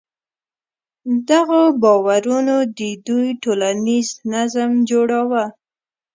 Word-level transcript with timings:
دغو 1.29 1.61
باورونو 1.81 2.57
د 2.77 2.79
دوی 3.07 3.27
ټولنیز 3.43 4.07
نظم 4.33 4.71
جوړاوه. 4.89 5.43